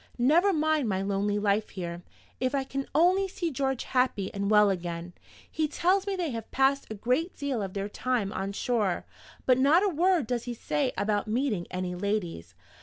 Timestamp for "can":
2.63-2.87